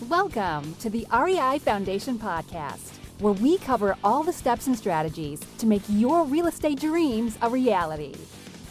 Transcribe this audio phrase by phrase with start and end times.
[0.00, 5.66] Welcome to the REI Foundation Podcast, where we cover all the steps and strategies to
[5.66, 8.12] make your real estate dreams a reality.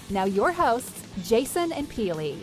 [0.09, 2.38] Now, your hosts, Jason and Pili.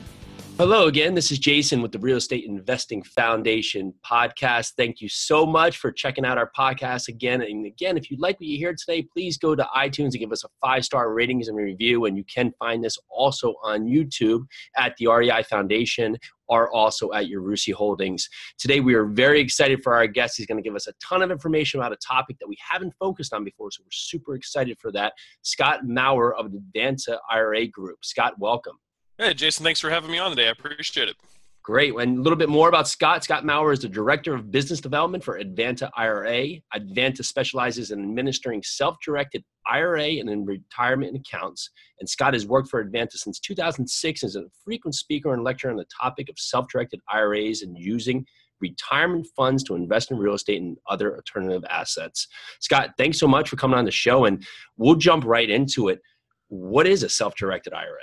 [0.61, 1.15] Hello again.
[1.15, 4.72] This is Jason with the Real Estate Investing Foundation podcast.
[4.77, 7.40] Thank you so much for checking out our podcast again.
[7.40, 10.33] And again, if you like what you hear today, please go to iTunes and give
[10.33, 12.04] us a five star ratings and review.
[12.04, 14.42] And you can find this also on YouTube
[14.77, 18.29] at the REI Foundation or also at Yarusi Holdings.
[18.59, 20.36] Today, we are very excited for our guest.
[20.36, 22.92] He's going to give us a ton of information about a topic that we haven't
[23.00, 25.14] focused on before, so we're super excited for that.
[25.41, 28.05] Scott Maurer of the Advanta IRA Group.
[28.05, 28.77] Scott, welcome.
[29.20, 30.48] Hey, Jason, thanks for having me on today.
[30.48, 31.16] I appreciate it.
[31.62, 31.95] Great.
[31.95, 33.23] And a little bit more about Scott.
[33.23, 36.56] Scott Maurer is the Director of Business Development for Advanta IRA.
[36.74, 41.69] Advanta specializes in administering self directed IRA and in retirement accounts.
[42.01, 45.70] And Scott has worked for Advanta since 2006 and is a frequent speaker and lecturer
[45.70, 48.25] on the topic of self directed IRAs and using
[48.62, 52.27] retirement funds to invest in real estate and other alternative assets.
[52.61, 54.25] Scott, thanks so much for coming on the show.
[54.25, 54.42] And
[54.78, 56.00] we'll jump right into it.
[56.48, 57.98] What is a self directed IRA?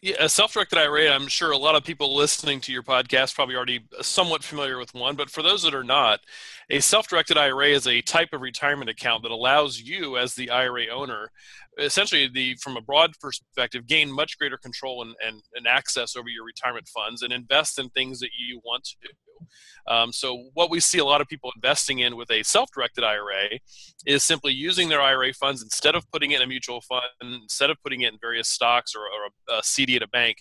[0.00, 1.10] Yeah, a self-directed IRA.
[1.10, 4.94] I'm sure a lot of people listening to your podcast probably already somewhat familiar with
[4.94, 5.16] one.
[5.16, 6.20] But for those that are not,
[6.70, 10.88] a self-directed IRA is a type of retirement account that allows you, as the IRA
[10.88, 11.30] owner,
[11.78, 16.28] essentially the from a broad perspective, gain much greater control and, and, and access over
[16.28, 19.08] your retirement funds and invest in things that you want to do.
[19.86, 23.58] Um, so what we see a lot of people investing in with a self-directed IRA
[24.06, 27.70] is simply using their IRA funds instead of putting it in a mutual fund, instead
[27.70, 30.38] of putting it in various stocks or, or a, a, CD at a bank,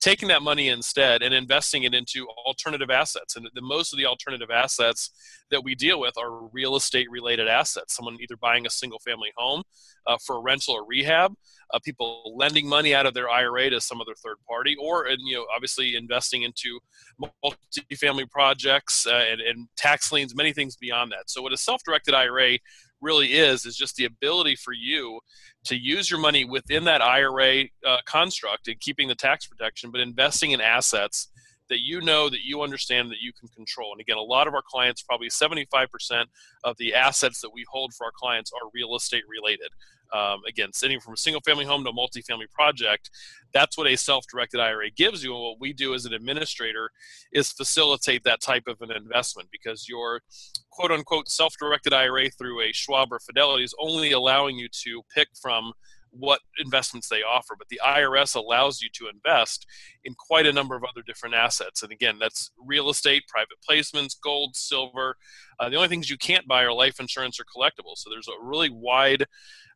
[0.00, 3.36] taking that money instead and investing it into alternative assets.
[3.36, 5.10] And the, most of the alternative assets
[5.50, 7.96] that we deal with are real estate related assets.
[7.96, 9.62] Someone either buying a single family home
[10.06, 11.34] uh, for a rental or rehab,
[11.72, 15.18] uh, people lending money out of their IRA to some other third party, or and,
[15.20, 16.78] you know obviously investing into
[17.42, 21.28] multi-family projects uh, and, and tax liens, many things beyond that.
[21.30, 22.58] So what a self-directed IRA
[23.00, 25.20] really is is just the ability for you
[25.64, 30.00] to use your money within that IRA uh, construct and keeping the tax protection, but
[30.00, 31.28] investing in assets
[31.70, 33.92] that you know that you understand that you can control.
[33.92, 36.26] And again, a lot of our clients, probably 75%
[36.64, 39.70] of the assets that we hold for our clients are real estate related.
[40.12, 43.10] Um, again, sitting from a single family home to a multifamily project,
[43.54, 45.32] that's what a self directed IRA gives you.
[45.32, 46.90] And what we do as an administrator
[47.32, 50.20] is facilitate that type of an investment because your
[50.70, 55.02] quote unquote self directed IRA through a Schwab or Fidelity is only allowing you to
[55.14, 55.72] pick from
[56.10, 57.54] what investments they offer.
[57.56, 59.66] But the IRS allows you to invest
[60.04, 61.82] in quite a number of other different assets.
[61.82, 65.16] And again, that's real estate, private placements, gold, silver.
[65.58, 67.98] Uh, the only things you can't buy are life insurance or collectibles.
[67.98, 69.26] So there's a really wide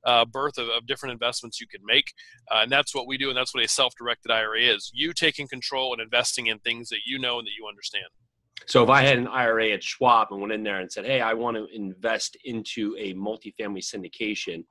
[0.05, 2.13] uh, berth of, of, different investments you can make.
[2.51, 3.31] Uh, and that's what we do.
[3.31, 6.91] And that's what a self directed IRA is you taking control and investing in things
[6.91, 8.05] that you know and that you understand.
[8.67, 11.21] So if I had an IRA at Schwab and went in there and said, "Hey,
[11.21, 14.65] I want to invest into a multifamily syndication,"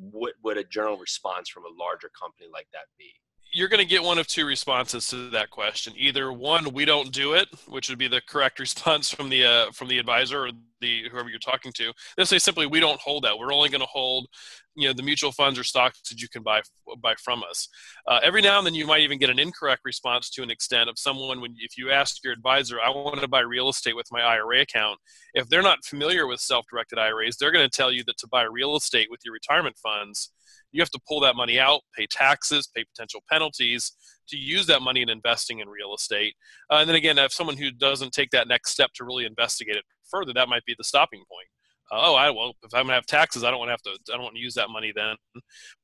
[0.00, 3.12] what would a general response from a larger company like that be?
[3.52, 5.92] You're going to get one of two responses to that question.
[5.96, 9.72] Either one, we don't do it, which would be the correct response from the uh,
[9.72, 10.50] from the advisor or
[10.80, 11.92] the whoever you're talking to.
[12.16, 13.38] They say simply, we don't hold that.
[13.38, 14.28] We're only going to hold,
[14.76, 16.62] you know, the mutual funds or stocks that you can buy
[17.02, 17.68] buy from us.
[18.06, 20.88] Uh, every now and then, you might even get an incorrect response to an extent
[20.88, 24.06] of someone when if you ask your advisor, I want to buy real estate with
[24.12, 24.98] my IRA account.
[25.34, 28.42] If they're not familiar with self-directed IRAs, they're going to tell you that to buy
[28.42, 30.30] real estate with your retirement funds,
[30.72, 33.92] you have to pull that money out, pay taxes, pay potential penalties
[34.28, 36.34] to use that money in investing in real estate.
[36.70, 39.76] Uh, and then again, if someone who doesn't take that next step to really investigate
[39.76, 41.48] it further, that might be the stopping point.
[41.92, 44.12] Uh, oh, I well, if I'm gonna have taxes, I don't want to have to.
[44.12, 45.16] I don't want to use that money then.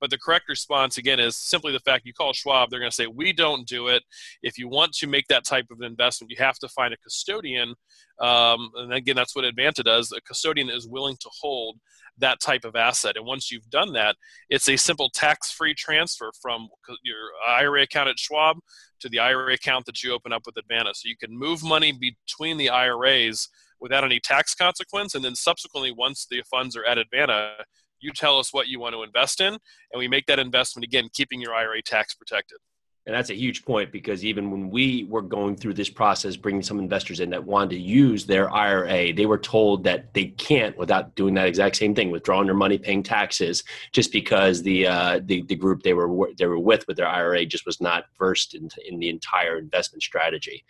[0.00, 2.70] But the correct response again is simply the fact you call Schwab.
[2.70, 4.02] They're going to say we don't do it.
[4.42, 7.74] If you want to make that type of investment, you have to find a custodian.
[8.20, 10.12] Um, and again, that's what Advanta does.
[10.12, 11.78] A custodian is willing to hold
[12.18, 13.16] that type of asset.
[13.16, 14.16] And once you've done that,
[14.48, 16.68] it's a simple tax-free transfer from
[17.02, 18.58] your IRA account at Schwab
[19.00, 20.94] to the IRA account that you open up with Advanta.
[20.94, 23.48] So you can move money between the IRAs
[23.80, 25.14] without any tax consequence.
[25.14, 27.52] And then subsequently, once the funds are at Advanta,
[28.00, 31.08] you tell us what you want to invest in, and we make that investment again,
[31.12, 32.58] keeping your IRA tax protected.
[33.06, 36.62] And that's a huge point because even when we were going through this process, bringing
[36.62, 40.76] some investors in that wanted to use their IRA, they were told that they can't
[40.76, 43.62] without doing that exact same thing, withdrawing their money, paying taxes,
[43.92, 47.46] just because the uh, the, the group they were they were with with their IRA
[47.46, 50.64] just was not versed in, in the entire investment strategy.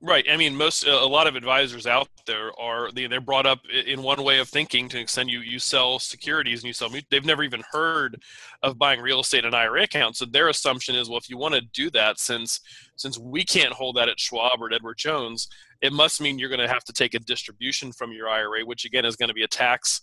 [0.00, 0.24] Right.
[0.30, 4.22] I mean, most a lot of advisors out there are they're brought up in one
[4.22, 6.88] way of thinking to extend you you sell securities and you sell.
[7.10, 8.22] They've never even heard
[8.62, 10.20] of buying real estate in IRA accounts.
[10.20, 12.60] So their assumption is, well, if you want to do that, since
[12.94, 15.48] since we can't hold that at Schwab or at Edward Jones,
[15.82, 18.84] it must mean you're going to have to take a distribution from your IRA, which
[18.84, 20.00] again is going to be a tax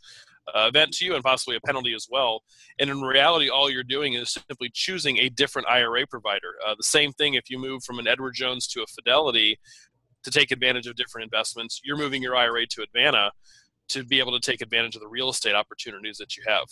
[0.54, 2.44] uh, event to you and possibly a penalty as well.
[2.80, 6.56] And in reality, all you're doing is simply choosing a different IRA provider.
[6.66, 9.60] Uh, the same thing if you move from an Edward Jones to a Fidelity
[10.24, 13.32] to take advantage of different investments, you're moving your IRA to Advanta
[13.90, 16.66] to be able to take advantage of the real estate opportunities that you have.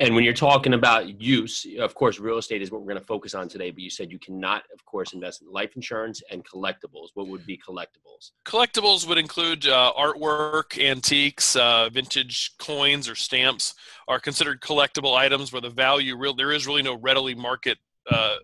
[0.00, 3.06] And when you're talking about use, of course, real estate is what we're going to
[3.06, 3.70] focus on today.
[3.70, 7.08] But you said you cannot, of course, invest in life insurance and collectibles.
[7.14, 8.32] What would be collectibles?
[8.44, 13.74] Collectibles would include uh, artwork, antiques, uh, vintage coins or stamps
[14.08, 17.78] are considered collectible items where the value real there is really no readily market
[18.10, 18.36] uh,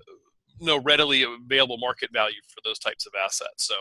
[0.60, 3.66] no readily available market value for those types of assets.
[3.66, 3.74] So,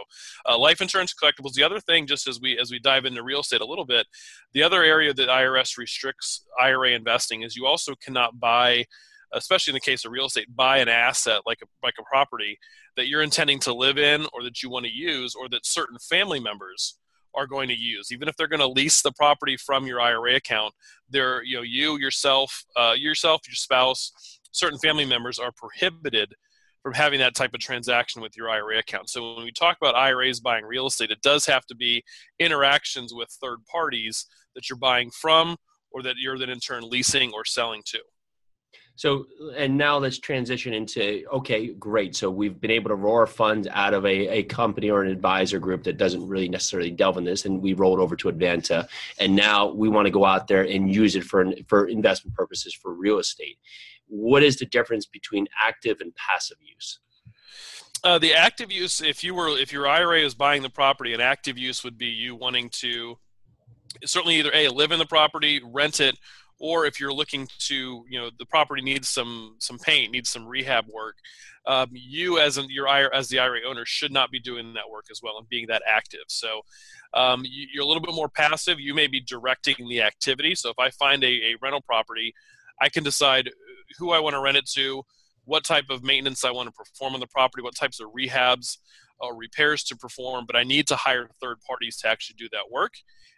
[0.47, 1.53] uh, life insurance collectibles.
[1.53, 4.07] The other thing, just as we as we dive into real estate a little bit,
[4.53, 8.85] the other area that IRS restricts IRA investing is you also cannot buy,
[9.33, 12.57] especially in the case of real estate, buy an asset like a like a property
[12.95, 15.97] that you're intending to live in or that you want to use or that certain
[15.99, 16.97] family members
[17.35, 20.35] are going to use even if they're going to lease the property from your ira
[20.35, 20.71] account
[21.09, 26.35] they're you know you yourself uh, yourself your spouse certain family members are prohibited
[26.83, 29.09] from having that type of transaction with your IRA account.
[29.09, 32.03] So when we talk about IRAs buying real estate, it does have to be
[32.39, 35.55] interactions with third parties that you're buying from
[35.91, 37.99] or that you're then in turn leasing or selling to.
[38.95, 39.25] So,
[39.57, 42.15] and now let's transition into okay, great.
[42.15, 45.57] So, we've been able to roar funds out of a, a company or an advisor
[45.57, 48.87] group that doesn't really necessarily delve in this, and we rolled over to Advanta.
[49.19, 52.75] And now we want to go out there and use it for, for investment purposes
[52.75, 53.57] for real estate
[54.07, 56.99] what is the difference between active and passive use?
[58.03, 61.21] Uh, the active use, if you were, if your IRA is buying the property, an
[61.21, 63.17] active use would be you wanting to
[64.05, 66.17] certainly either a live in the property, rent it,
[66.59, 70.45] or if you're looking to, you know, the property needs some some paint, needs some
[70.45, 71.15] rehab work.
[71.65, 74.89] Um, you as an, your IRA, as the IRA owner should not be doing that
[74.91, 76.25] work as well and being that active.
[76.27, 76.61] So
[77.13, 78.79] um, you, are a little bit more passive.
[78.79, 80.55] You may be directing the activity.
[80.55, 82.33] So if I find a, a rental property,
[82.81, 83.49] I can decide
[83.97, 85.03] who I want to rent it to,
[85.45, 88.77] what type of maintenance I want to perform on the property, what types of rehabs
[89.19, 92.71] or repairs to perform, but I need to hire third parties to actually do that
[92.71, 92.93] work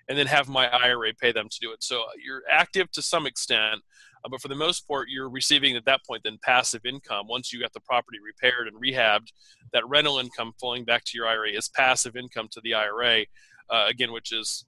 [0.07, 1.83] and then have my IRA pay them to do it.
[1.83, 3.81] So uh, you're active to some extent,
[4.23, 7.27] uh, but for the most part, you're receiving at that point then passive income.
[7.27, 9.27] Once you got the property repaired and rehabbed,
[9.73, 13.25] that rental income flowing back to your IRA is passive income to the IRA,
[13.69, 14.65] uh, again, which is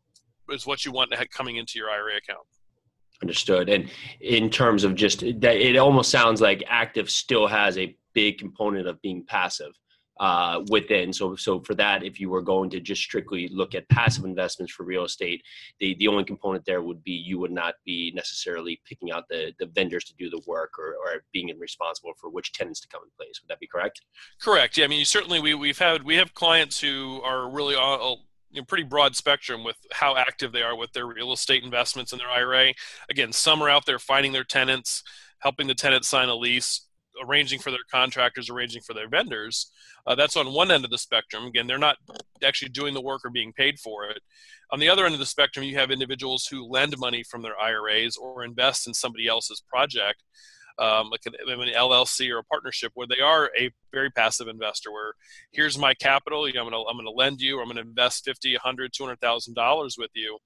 [0.50, 2.48] is what you want coming into your IRA account.
[3.22, 3.70] Understood.
[3.70, 3.90] And
[4.22, 8.88] in terms of just that, it almost sounds like active still has a big component
[8.88, 9.74] of being passive
[10.20, 11.14] uh, within.
[11.14, 14.74] So, so for that, if you were going to just strictly look at passive investments
[14.74, 15.44] for real estate,
[15.80, 19.54] the, the only component there would be you would not be necessarily picking out the,
[19.60, 23.02] the vendors to do the work or, or being responsible for which tenants to come
[23.04, 23.42] in place.
[23.42, 24.02] Would that be correct?
[24.42, 24.78] Correct.
[24.78, 24.86] Yeah.
[24.86, 28.66] I mean, certainly we, we've had, we have clients who are really all, you know,
[28.66, 32.30] pretty broad spectrum with how active they are with their real estate investments in their
[32.30, 32.74] IRA.
[33.10, 35.04] Again, some are out there finding their tenants,
[35.40, 36.88] helping the tenants sign a lease,
[37.24, 39.72] arranging for their contractors, arranging for their vendors.
[40.06, 41.46] Uh, that's on one end of the spectrum.
[41.46, 41.98] Again, they're not
[42.44, 44.22] actually doing the work or being paid for it.
[44.72, 47.60] On the other end of the spectrum, you have individuals who lend money from their
[47.60, 50.24] IRAs or invest in somebody else's project
[50.80, 54.92] um, like an, an, LLC or a partnership where they are a very passive investor.
[54.92, 55.14] Where
[55.52, 58.60] here's my capital, you know, I'm gonna I'm gonna lend you, or I'm invest a
[58.60, 60.38] hundred, two hundred thousand dollars with you.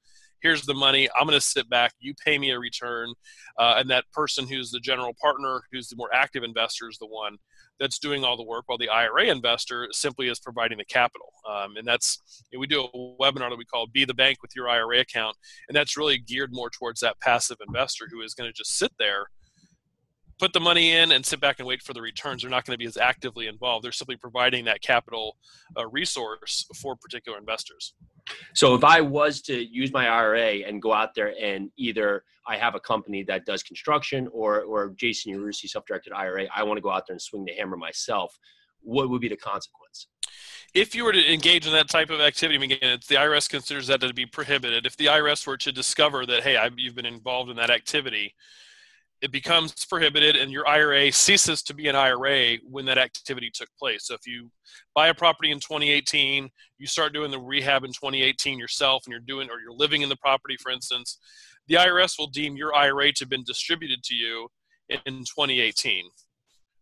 [0.41, 1.07] Here's the money.
[1.15, 1.93] I'm going to sit back.
[1.99, 3.13] You pay me a return,
[3.59, 7.05] uh, and that person who's the general partner, who's the more active investor, is the
[7.05, 7.37] one
[7.79, 11.31] that's doing all the work, while the IRA investor simply is providing the capital.
[11.47, 12.89] Um, and that's you know, we do a
[13.21, 15.37] webinar that we call "Be the Bank with Your IRA Account,"
[15.69, 18.91] and that's really geared more towards that passive investor who is going to just sit
[18.97, 19.27] there
[20.41, 22.41] put the money in and sit back and wait for the returns.
[22.41, 23.85] They're not going to be as actively involved.
[23.85, 25.37] They're simply providing that capital
[25.77, 27.93] uh, resource for particular investors.
[28.55, 32.57] So if I was to use my IRA and go out there and either I
[32.57, 36.81] have a company that does construction or or Jason Yarusi self-directed IRA, I want to
[36.81, 38.35] go out there and swing the hammer myself,
[38.81, 40.07] what would be the consequence?
[40.73, 44.01] If you were to engage in that type of activity, again, the IRS considers that
[44.01, 44.87] to be prohibited.
[44.87, 48.33] If the IRS were to discover that, hey, I've, you've been involved in that activity,
[49.21, 53.69] it becomes prohibited and your IRA ceases to be an IRA when that activity took
[53.77, 54.07] place.
[54.07, 54.49] So if you
[54.95, 56.49] buy a property in 2018,
[56.79, 60.09] you start doing the rehab in 2018 yourself and you're doing or you're living in
[60.09, 61.19] the property for instance,
[61.67, 64.47] the IRS will deem your IRA to have been distributed to you
[64.89, 66.05] in 2018.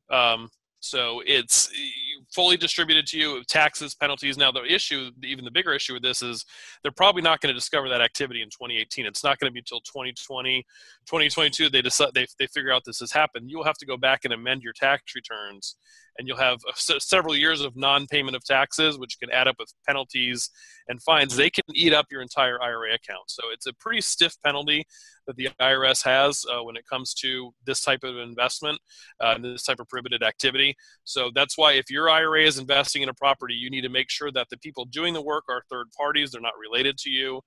[0.09, 0.49] Um,
[0.79, 4.37] so it's eh, fully distributed to you, taxes, penalties.
[4.37, 6.45] Now the issue, even the bigger issue with this is
[6.83, 9.05] they're probably not going to discover that activity in 2018.
[9.05, 10.63] It's not going to be until 2020,
[11.05, 13.49] 2022 they decide they, they figure out this has happened.
[13.49, 15.75] You'll have to go back and amend your tax returns
[16.19, 20.49] and you'll have several years of non-payment of taxes, which can add up with penalties
[20.89, 21.35] and fines.
[21.35, 23.23] They can eat up your entire IRA account.
[23.27, 24.83] So it's a pretty stiff penalty
[25.27, 28.79] that the IRS has uh, when it comes to this type of investment,
[29.21, 30.75] uh, this type of prohibited activity.
[31.05, 34.09] So that's why if your IRA is investing in a property, you need to make
[34.09, 37.39] sure that the people doing the work are third parties, they're not related to you,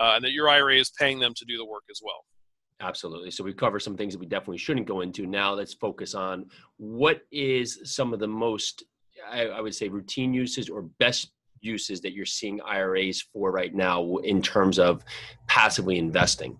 [0.00, 2.24] uh, and that your IRA is paying them to do the work as well.
[2.80, 3.30] Absolutely.
[3.30, 5.26] So we've covered some things that we definitely shouldn't go into.
[5.26, 8.84] Now let's focus on what is some of the most,
[9.30, 13.74] I, I would say, routine uses or best uses that you're seeing IRAs for right
[13.74, 15.02] now in terms of
[15.46, 16.58] passively investing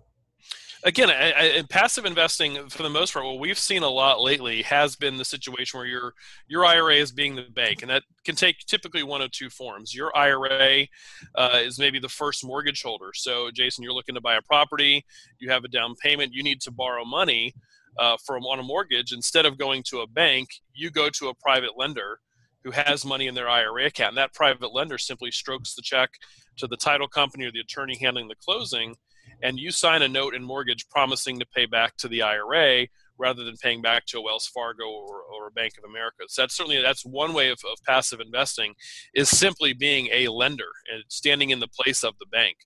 [0.87, 4.61] again, I, I, passive investing for the most part, what we've seen a lot lately
[4.63, 6.13] has been the situation where your
[6.47, 9.93] your IRA is being the bank, and that can take typically one of two forms.
[9.93, 10.87] Your IRA
[11.35, 13.11] uh, is maybe the first mortgage holder.
[13.13, 15.05] So, Jason, you're looking to buy a property,
[15.39, 17.53] you have a down payment, you need to borrow money
[17.99, 19.11] uh, from on a mortgage.
[19.11, 22.19] Instead of going to a bank, you go to a private lender
[22.63, 26.09] who has money in their IRA account, and that private lender simply strokes the check
[26.57, 28.95] to the title company or the attorney handling the closing
[29.41, 32.87] and you sign a note and mortgage promising to pay back to the IRA
[33.19, 36.23] rather than paying back to a Wells Fargo or, or a Bank of America.
[36.27, 38.75] So that's certainly that's one way of, of passive investing
[39.13, 42.57] is simply being a lender and standing in the place of the bank.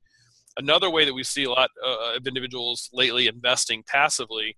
[0.57, 4.57] Another way that we see a lot uh, of individuals lately investing passively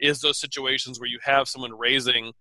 [0.00, 2.32] is those situations where you have someone raising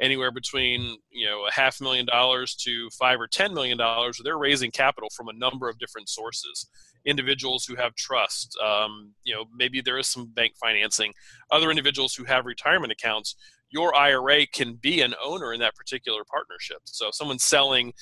[0.00, 4.38] anywhere between you know a half million dollars to five or ten million dollars they're
[4.38, 6.68] raising capital from a number of different sources
[7.04, 8.56] individuals who have trust.
[8.62, 11.12] Um, you know, maybe there is some bank financing.
[11.50, 13.34] Other individuals who have retirement accounts.
[13.70, 16.78] Your IRA can be an owner in that particular partnership.
[16.84, 17.92] So, someone's selling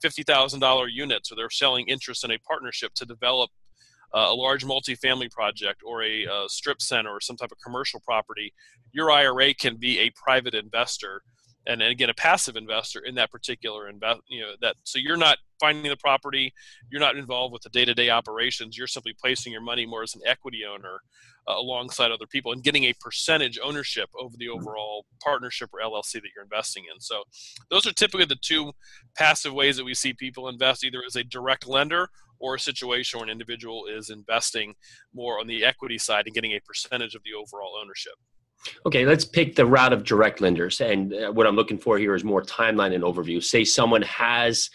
[0.00, 3.50] fifty thousand dollar units, or they're selling interest in a partnership to develop
[4.14, 8.00] uh, a large multifamily project or a uh, strip center or some type of commercial
[8.00, 8.54] property,
[8.92, 11.22] your IRA can be a private investor
[11.66, 15.38] and, again a passive investor in that particular invest you know that so you're not
[15.60, 16.52] finding the property
[16.90, 20.20] you're not involved with the day-to-day operations you're simply placing your money more as an
[20.26, 21.00] equity owner
[21.48, 26.12] uh, alongside other people and getting a percentage ownership over the overall partnership or llc
[26.12, 27.00] that you're investing in.
[27.00, 27.22] So
[27.70, 28.72] those are typically the two
[29.16, 32.08] passive ways that we see people invest either as a direct lender
[32.38, 34.74] or a situation where an individual is investing
[35.14, 38.14] more on the equity side and getting a percentage of the overall ownership
[38.84, 40.80] Okay, let's pick the route of direct lenders.
[40.80, 43.42] And uh, what I'm looking for here is more timeline and overview.
[43.42, 44.70] Say someone has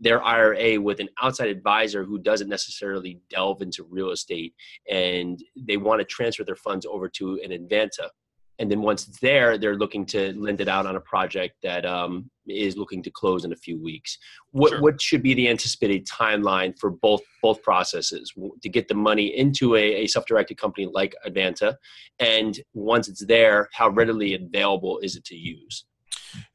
[0.00, 4.54] their IRA with an outside advisor who doesn't necessarily delve into real estate
[4.90, 8.10] and they want to transfer their funds over to an Advanta
[8.58, 11.84] and then once it's there, they're looking to lend it out on a project that
[11.84, 14.18] um, is looking to close in a few weeks.
[14.52, 14.80] What sure.
[14.80, 18.32] what should be the anticipated timeline for both both processes
[18.62, 21.76] to get the money into a, a self-directed company like Advanta,
[22.18, 25.84] and once it's there, how readily available is it to use?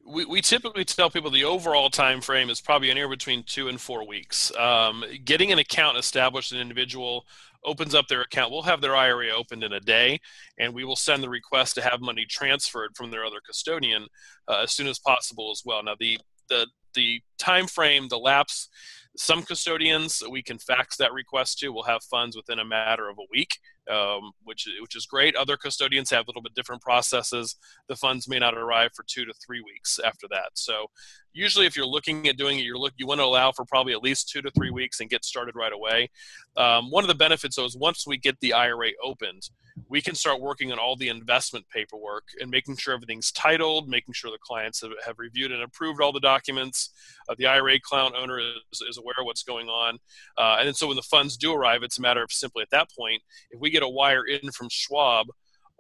[0.06, 3.80] We, we typically tell people the overall time frame is probably anywhere between two and
[3.80, 4.56] four weeks.
[4.58, 7.26] Um, getting an account established, an individual
[7.66, 8.52] opens up their account.
[8.52, 10.20] We'll have their IRA opened in a day,
[10.58, 14.08] and we will send the request to have money transferred from their other custodian
[14.48, 15.84] uh, as soon as possible as well.
[15.84, 18.70] Now, the the the time frame, the lapse.
[19.18, 21.70] Some custodians we can fax that request to.
[21.70, 23.58] We'll have funds within a matter of a week
[23.90, 25.36] um, which which is great.
[25.36, 27.56] Other custodians have a little bit different processes.
[27.88, 30.52] The funds may not arrive for two to three weeks after that.
[30.54, 30.88] So
[31.34, 33.94] usually, if you're looking at doing it, you're look you want to allow for probably
[33.94, 36.10] at least two to three weeks and get started right away.
[36.58, 39.50] Um, one of the benefits though is once we get the IRA opened,
[39.92, 44.14] we can start working on all the investment paperwork and making sure everything's titled, making
[44.14, 46.92] sure the clients have, have reviewed and approved all the documents.
[47.28, 50.00] Uh, the IRA client owner is, is aware of what's going on,
[50.38, 52.70] uh, and then so when the funds do arrive, it's a matter of simply at
[52.72, 53.22] that point
[53.52, 55.28] if we get a wire in from Schwab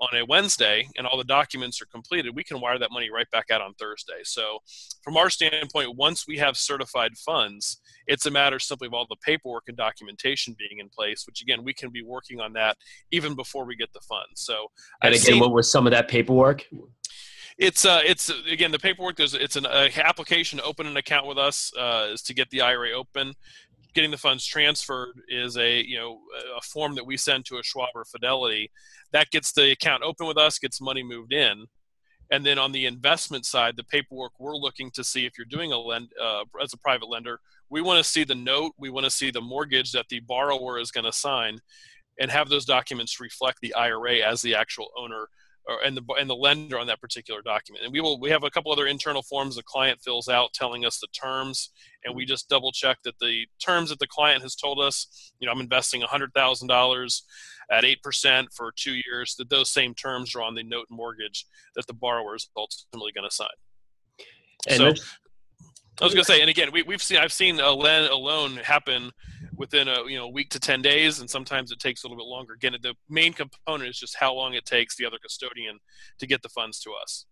[0.01, 3.29] on a Wednesday and all the documents are completed, we can wire that money right
[3.31, 4.22] back out on Thursday.
[4.24, 4.60] So,
[5.03, 9.15] from our standpoint, once we have certified funds, it's a matter simply of all the
[9.24, 12.77] paperwork and documentation being in place, which again, we can be working on that
[13.12, 14.41] even before we get the funds.
[14.41, 14.67] So,
[15.03, 16.65] and I've again, seen, what was some of that paperwork?
[17.58, 19.17] It's uh, it's again the paperwork.
[19.17, 22.50] There's it's an uh, application to open an account with us uh, is to get
[22.50, 23.36] the IRA open
[23.93, 26.19] getting the funds transferred is a you know
[26.57, 28.71] a form that we send to a Schwab or Fidelity.
[29.12, 31.65] That gets the account open with us, gets money moved in,
[32.31, 35.74] and then on the investment side, the paperwork we're looking to see if you're doing
[35.74, 39.03] a lend uh, as a private lender, we want to see the note, we want
[39.05, 41.60] to see the mortgage that the borrower is going to sign,
[42.19, 45.27] and have those documents reflect the IRA as the actual owner
[45.68, 47.86] or, and the and the lender on that particular document.
[47.86, 50.86] And we will we have a couple other internal forms the client fills out telling
[50.86, 51.72] us the terms,
[52.03, 55.32] and we just double check that the terms that the client has told us.
[55.39, 57.24] You know, I'm investing hundred thousand dollars
[57.72, 59.36] at eight percent for two years.
[59.38, 63.12] That those same terms are on the note and mortgage that the borrower is ultimately
[63.12, 63.48] going to sign.
[64.68, 65.03] And so,
[66.00, 69.12] I was going to say, and again, we, we've seen I've seen a loan happen
[69.62, 72.27] within a you know week to ten days, and sometimes it takes a little bit
[72.27, 72.53] longer.
[72.53, 75.80] Again, the main component is just how long it takes the other custodian
[76.20, 77.25] to get the funds to us.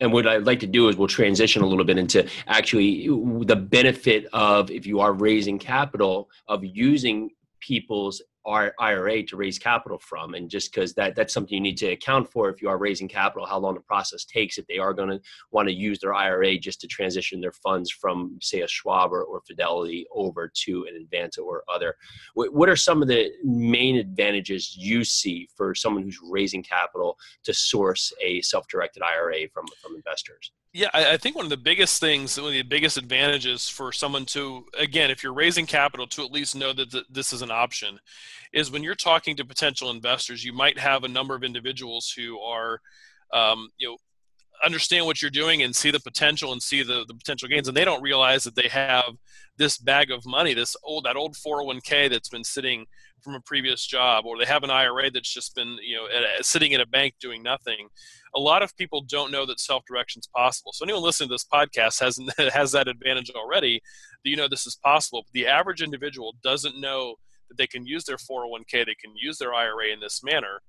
[0.00, 3.56] And what I'd like to do is we'll transition a little bit into actually the
[3.56, 7.30] benefit of if you are raising capital of using
[7.60, 10.34] people's IRA to raise capital from.
[10.34, 13.08] And just because that that's something you need to account for if you are raising
[13.08, 16.14] capital, how long the process takes if they are going to want to use their
[16.14, 20.86] IRA just to transition their funds from, say, a Schwab or, or Fidelity over to
[20.88, 21.94] an Advanta or other.
[22.34, 27.18] What, what are some of the main advantages you see for someone who's raising capital
[27.44, 30.52] to source a self-directed IRA from from investors?
[30.76, 34.26] Yeah, I, think one of the biggest things, one of the biggest advantages for someone
[34.26, 37.98] to, again, if you're raising capital, to at least know that this is an option,
[38.52, 42.38] is when you're talking to potential investors, you might have a number of individuals who
[42.40, 42.82] are,
[43.32, 43.96] um, you know,
[44.62, 47.76] understand what you're doing and see the potential and see the, the potential gains, and
[47.76, 49.16] they don't realize that they have
[49.56, 52.84] this bag of money, this old that old 401k that's been sitting
[53.22, 56.06] from a previous job, or they have an IRA that's just been you know
[56.40, 57.88] sitting in a bank doing nothing
[58.36, 60.70] a lot of people don't know that self-direction is possible.
[60.72, 62.20] So anyone listening to this podcast has
[62.54, 63.80] has that advantage already.
[64.22, 65.22] That you know this is possible.
[65.22, 67.16] But the average individual doesn't know
[67.48, 70.60] that they can use their 401k, they can use their IRA in this manner.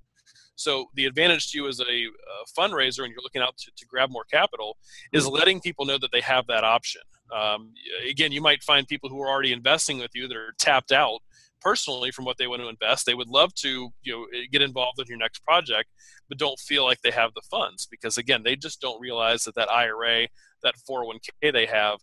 [0.56, 3.86] So the advantage to you as a, a fundraiser and you're looking out to, to,
[3.86, 4.76] grab more capital
[5.14, 7.02] is letting people know that they have that option.
[7.32, 7.74] Um,
[8.10, 11.20] again, you might find people who are already investing with you that are tapped out
[11.62, 13.06] personally from what they want to invest.
[13.06, 15.90] They would love to, you know, eh, get involved in your next project,
[16.30, 19.56] but don't feel like they have the funds because again, they just don't realize that
[19.56, 20.28] that IRA,
[20.64, 22.00] that 401k they have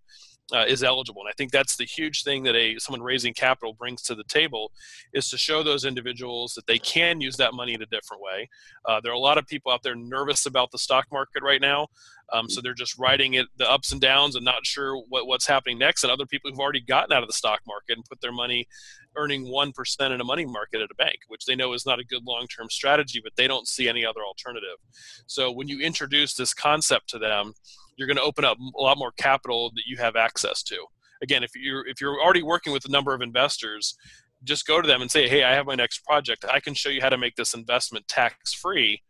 [0.52, 1.22] uh, is eligible.
[1.22, 4.24] And I think that's the huge thing that a someone raising capital brings to the
[4.24, 4.72] table
[5.12, 8.48] is to show those individuals that they can use that money in a different way.
[8.86, 11.60] Uh, there are a lot of people out there nervous about the stock market right
[11.60, 11.86] now,
[12.32, 15.46] um, so they're just riding it the ups and downs and not sure what, what's
[15.46, 16.04] happening next.
[16.04, 18.66] And other people who've already gotten out of the stock market and put their money
[19.16, 22.00] earning one percent in a money market at a bank, which they know is not
[22.00, 24.76] a good long term strategy, but they don't see any other alternative.
[25.26, 27.54] So when you introduce this concept to them
[27.96, 30.84] you're going to open up a lot more capital that you have access to.
[31.22, 33.96] Again, if you're if you're already working with a number of investors,
[34.42, 36.44] just go to them and say, "Hey, I have my next project.
[36.48, 39.02] I can show you how to make this investment tax free."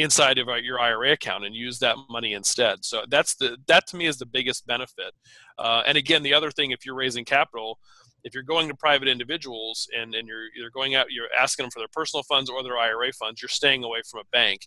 [0.00, 2.82] inside of your IRA account and use that money instead.
[2.86, 5.12] So that's the that to me is the biggest benefit.
[5.58, 7.78] Uh, and again, the other thing, if you're raising capital,
[8.24, 11.70] if you're going to private individuals and, and you're either going out, you're asking them
[11.70, 14.66] for their personal funds or their IRA funds, you're staying away from a bank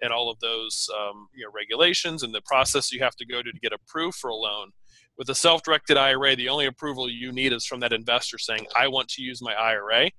[0.00, 3.42] and all of those um, you know, regulations and the process you have to go
[3.42, 4.70] to to get approved for a loan.
[5.18, 8.88] With a self-directed IRA, the only approval you need is from that investor saying, "I
[8.88, 10.10] want to use my IRA."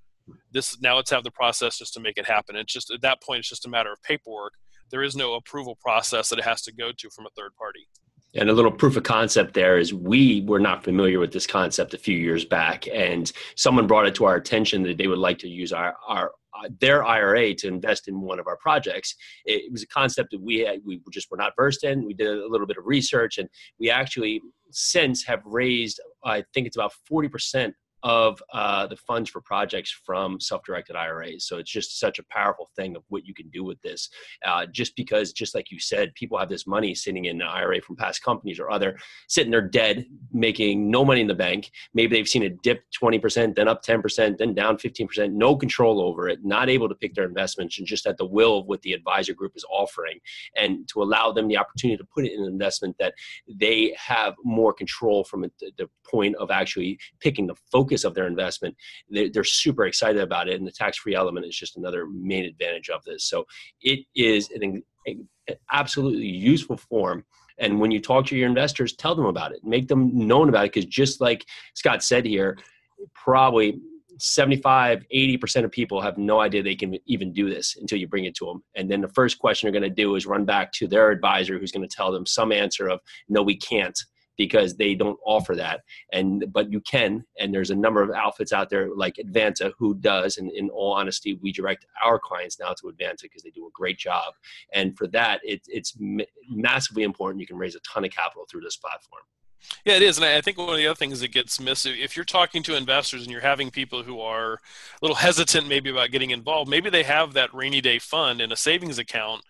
[0.52, 2.56] This now let's have the process just to make it happen.
[2.56, 4.54] It's just at that point, it's just a matter of paperwork.
[4.91, 7.88] There is no approval process that it has to go to from a third party.
[8.36, 11.93] And a little proof of concept there is we were not familiar with this concept
[11.93, 15.38] a few years back, and someone brought it to our attention that they would like
[15.39, 19.15] to use our, our uh, their IRA to invest in one of our projects.
[19.46, 22.06] It was a concept that we had, we just were not versed in.
[22.06, 24.41] We did a little bit of research, and we actually
[24.72, 29.92] since have raised, I think it's about forty percent of uh, the funds for projects
[30.06, 31.46] from self-directed IRAs.
[31.46, 34.10] So it's just such a powerful thing of what you can do with this.
[34.46, 37.82] Uh, just because, just like you said, people have this money sitting in an IRA
[37.82, 38.98] from past companies or other,
[39.30, 41.72] sitting there dead, making no money in the bank.
[41.94, 46.28] Maybe they've seen it dip 20%, then up 10%, then down 15%, no control over
[46.28, 48.94] it, not able to pick their investments and just at the will of what the
[48.94, 50.20] advisor group is offering.
[50.58, 53.13] And to allow them the opportunity to put it in an investment that
[53.48, 58.28] they have more control from the point of actually picking the focus focus of their
[58.28, 58.76] investment,
[59.10, 60.56] they're, they're super excited about it.
[60.56, 63.26] And the tax free element is just another main advantage of this.
[63.26, 63.46] So
[63.82, 65.28] it is an, an
[65.72, 67.24] absolutely useful form.
[67.60, 70.66] And when you talk to your investors, tell them about it, make them known about
[70.66, 70.74] it.
[70.74, 72.58] Because just like Scott said here,
[73.14, 73.80] probably
[74.20, 78.26] 75 80% of people have no idea they can even do this until you bring
[78.26, 80.72] it to them and then the first question they're going to do is run back
[80.74, 84.00] to their advisor who's going to tell them some answer of no we can't
[84.38, 85.82] because they don't offer that.
[86.12, 89.96] And but you can and there's a number of outfits out there like advanta who
[89.96, 93.67] does and in all honesty we direct our clients now to advanta because they do
[93.67, 94.34] a great job.
[94.74, 95.96] And for that it, it's
[96.50, 99.24] massively important you can raise a ton of capital through this platform.
[99.86, 102.15] Yeah, it is, and I think one of the other things that gets missed if
[102.15, 104.60] you're talking to investors and you're having people who are a
[105.02, 108.58] little hesitant maybe about getting involved, maybe they have that rainy day fund in a
[108.58, 109.43] savings account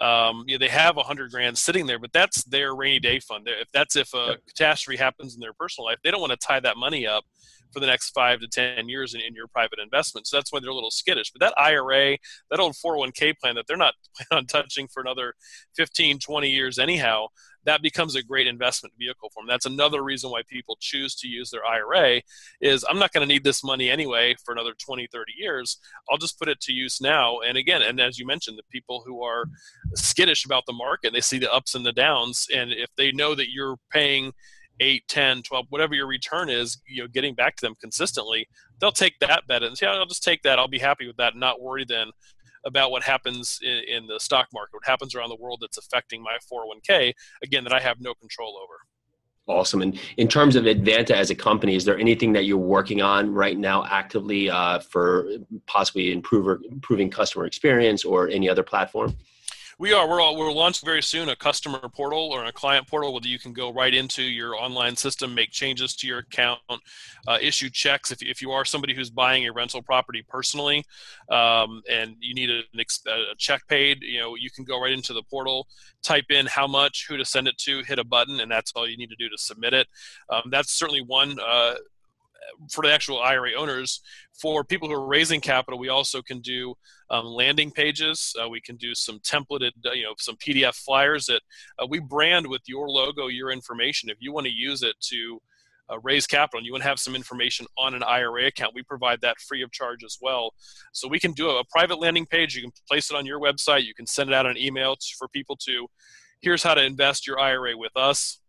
[0.00, 3.18] um, you know, they have a hundred grand sitting there, but that's their rainy day
[3.18, 3.48] fund.
[3.48, 6.60] If that's if a catastrophe happens in their personal life, they don't want to tie
[6.60, 7.24] that money up
[7.76, 10.26] for the next five to ten years in, in your private investment.
[10.26, 11.30] So that's why they're a little skittish.
[11.30, 12.16] But that IRA,
[12.50, 15.34] that old 401k plan that they're not planning on touching for another
[15.76, 17.26] 15, 20 years anyhow,
[17.66, 19.48] that becomes a great investment vehicle for them.
[19.48, 22.22] That's another reason why people choose to use their IRA
[22.62, 25.78] is I'm not going to need this money anyway for another 20, 30 years.
[26.10, 27.40] I'll just put it to use now.
[27.40, 29.44] And again, and as you mentioned, the people who are
[29.96, 32.46] skittish about the market, they see the ups and the downs.
[32.54, 34.32] And if they know that you're paying
[34.80, 38.46] 8 10 12 whatever your return is you know getting back to them consistently
[38.80, 41.16] they'll take that bet and say yeah, i'll just take that i'll be happy with
[41.16, 42.08] that and not worry then
[42.64, 46.22] about what happens in, in the stock market what happens around the world that's affecting
[46.22, 47.12] my 401k
[47.42, 48.74] again that i have no control over
[49.48, 49.80] Awesome.
[49.80, 53.32] And in terms of Advanta as a company, is there anything that you're working on
[53.32, 55.28] right now actively uh, for
[55.66, 59.16] possibly improve, improving customer experience or any other platform?
[59.78, 60.08] We are.
[60.08, 63.38] We're all, we're launching very soon a customer portal or a client portal where you
[63.38, 66.60] can go right into your online system, make changes to your account,
[67.28, 68.10] uh, issue checks.
[68.10, 70.82] If, if you are somebody who's buying a rental property personally
[71.30, 75.12] um, and you need a, a check paid, you know you can go right into
[75.12, 75.66] the portal,
[76.02, 78.88] type in how much, who to send it to, hit a button, and that's all
[78.88, 79.86] you need to do to submit it.
[80.30, 81.36] Um, that's certainly one.
[81.38, 81.74] Uh,
[82.70, 84.00] for the actual IRA owners.
[84.40, 86.74] For people who are raising capital, we also can do
[87.10, 88.34] um, landing pages.
[88.42, 91.42] Uh, we can do some templated, uh, you know, some PDF flyers that
[91.78, 94.10] uh, we brand with your logo, your information.
[94.10, 95.40] If you want to use it to
[95.90, 98.82] uh, raise capital and you want to have some information on an IRA account, we
[98.82, 100.52] provide that free of charge as well.
[100.92, 102.56] So we can do a, a private landing page.
[102.56, 103.84] You can place it on your website.
[103.84, 105.86] You can send it out an email to, for people to.
[106.40, 108.40] Here's how to invest your IRA with us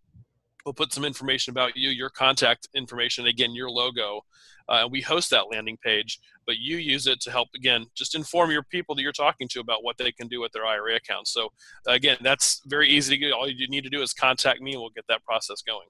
[0.67, 4.25] We'll put some information about you, your contact information, again, your logo.
[4.67, 8.51] Uh, we host that landing page, but you use it to help, again, just inform
[8.51, 11.31] your people that you're talking to about what they can do with their IRA accounts.
[11.31, 11.53] So,
[11.87, 13.31] again, that's very easy to get.
[13.31, 15.87] All you need to do is contact me and we'll get that process going.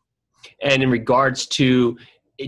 [0.61, 1.97] And in regards to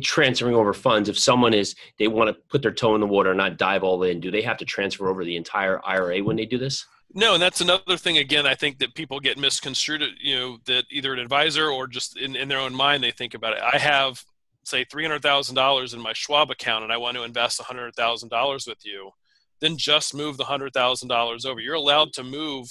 [0.03, 3.31] transferring over funds, if someone is, they want to put their toe in the water
[3.31, 6.35] and not dive all in, do they have to transfer over the entire IRA when
[6.35, 6.85] they do this?
[7.13, 8.17] No, and that's another thing.
[8.17, 10.03] Again, I think that people get misconstrued.
[10.21, 13.33] You know, that either an advisor or just in, in their own mind they think
[13.33, 13.61] about it.
[13.61, 14.23] I have,
[14.63, 17.95] say, three hundred thousand dollars in my Schwab account, and I want to invest hundred
[17.95, 19.11] thousand dollars with you.
[19.59, 21.59] Then just move the hundred thousand dollars over.
[21.59, 22.67] You're allowed to move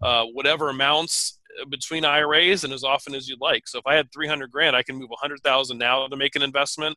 [0.00, 3.68] uh, whatever amounts between IRAs and as often as you'd like.
[3.68, 6.16] So if I had three hundred grand, I can move a hundred thousand now to
[6.16, 6.96] make an investment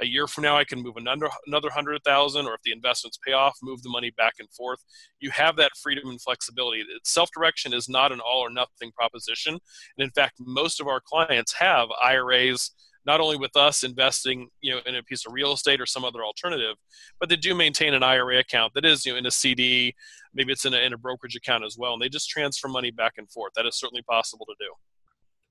[0.00, 3.18] a year from now I can move another another hundred thousand, or if the investments
[3.26, 4.80] pay off, move the money back and forth.
[5.20, 6.82] You have that freedom and flexibility.
[7.04, 11.00] Self direction is not an all or nothing proposition, and in fact, most of our
[11.00, 12.72] clients have IRAs.
[13.04, 16.04] Not only with us investing, you know, in a piece of real estate or some
[16.04, 16.76] other alternative,
[17.18, 19.92] but they do maintain an IRA account that is, you know, in a CD,
[20.32, 22.92] maybe it's in a, in a brokerage account as well, and they just transfer money
[22.92, 23.54] back and forth.
[23.56, 24.72] That is certainly possible to do.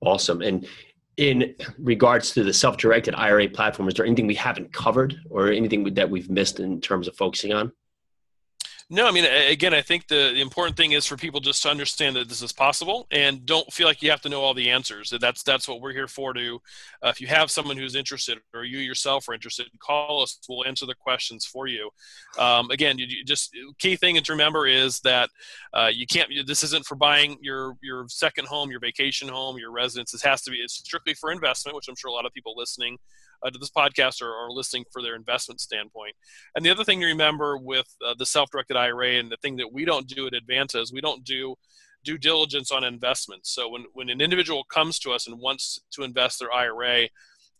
[0.02, 0.42] Awesome.
[0.42, 0.66] And
[1.16, 5.94] in regards to the self-directed IRA platform, is there anything we haven't covered or anything
[5.94, 7.72] that we've missed in terms of focusing on?
[8.92, 12.14] No, I mean, again, I think the, important thing is for people just to understand
[12.16, 15.14] that this is possible and don't feel like you have to know all the answers.
[15.18, 16.34] That's that's what we're here for.
[16.34, 16.60] To
[17.02, 20.38] uh, if you have someone who's interested or you yourself are interested, call us.
[20.46, 21.88] We'll answer the questions for you.
[22.38, 25.30] Um, again, you, you just key thing to remember is that
[25.72, 26.28] uh, you can't.
[26.46, 30.12] This isn't for buying your your second home, your vacation home, your residence.
[30.12, 30.58] This has to be.
[30.58, 32.98] It's strictly for investment, which I'm sure a lot of people listening
[33.44, 36.14] uh, to this podcast or, are, listening for their investment standpoint.
[36.54, 39.72] And the other thing to remember with uh, the self-directed IRA and the thing that
[39.72, 41.54] we don't do at Advanta is we don't do
[42.04, 43.50] due diligence on investments.
[43.54, 47.08] So when, when an individual comes to us and wants to invest their IRA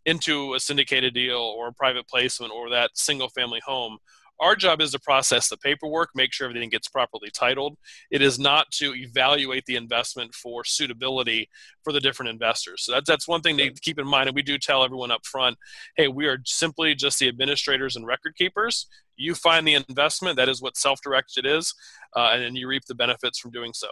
[0.05, 3.97] into a syndicated deal or a private placement or that single family home,
[4.39, 7.77] our job is to process the paperwork, make sure everything gets properly titled.
[8.11, 11.49] It is not to evaluate the investment for suitability
[11.83, 12.83] for the different investors.
[12.83, 14.29] So that's, that's one thing to keep in mind.
[14.29, 15.57] And we do tell everyone up front
[15.97, 18.87] hey, we are simply just the administrators and record keepers.
[19.15, 21.73] You find the investment, that is what self directed is,
[22.15, 23.87] uh, and then you reap the benefits from doing so.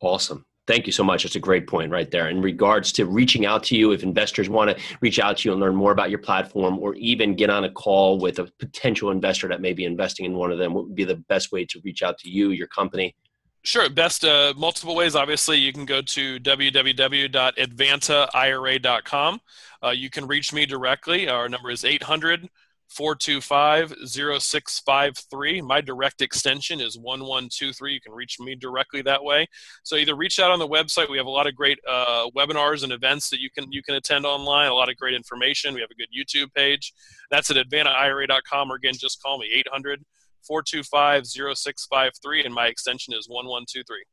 [0.00, 0.44] Awesome.
[0.66, 1.24] Thank you so much.
[1.24, 2.30] That's a great point right there.
[2.30, 5.52] In regards to reaching out to you, if investors want to reach out to you
[5.52, 9.10] and learn more about your platform or even get on a call with a potential
[9.10, 11.66] investor that may be investing in one of them, what would be the best way
[11.66, 13.14] to reach out to you, your company?
[13.62, 13.90] Sure.
[13.90, 15.14] Best uh, multiple ways.
[15.14, 19.40] Obviously, you can go to www.advantaira.com.
[19.82, 21.28] Uh, you can reach me directly.
[21.28, 22.48] Our number is 800-
[22.92, 25.62] 425-0653.
[25.62, 27.92] My direct extension is 1123.
[27.92, 29.46] You can reach me directly that way.
[29.82, 31.10] So either reach out on the website.
[31.10, 33.94] We have a lot of great uh, webinars and events that you can you can
[33.96, 34.68] attend online.
[34.68, 35.74] A lot of great information.
[35.74, 36.92] We have a good YouTube page.
[37.30, 40.04] That's at advantaira.com or again, just call me 800
[40.46, 44.04] 425 0653 and my extension is 1123.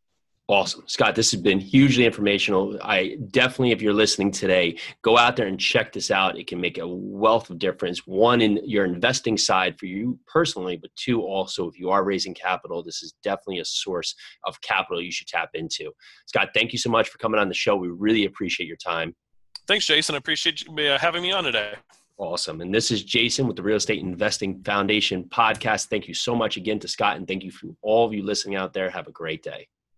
[0.48, 0.84] Awesome.
[0.86, 2.78] Scott, this has been hugely informational.
[2.82, 6.38] I definitely, if you're listening today, go out there and check this out.
[6.38, 8.06] It can make a wealth of difference.
[8.06, 12.34] One, in your investing side for you personally, but two, also, if you are raising
[12.34, 14.14] capital, this is definitely a source
[14.46, 15.92] of capital you should tap into.
[16.26, 17.78] Scott, thank you so much for coming on the show.
[17.78, 19.16] We really appreciate your time.
[19.68, 20.16] Thanks, Jason.
[20.16, 21.76] I appreciate you uh, having me on today.
[22.18, 22.60] Awesome.
[22.60, 25.88] And this is Jason with the Real Estate Investing Foundation podcast.
[25.88, 28.58] Thank you so much again to Scott, and thank you for all of you listening
[28.58, 28.90] out there.
[28.90, 29.70] Have a great day.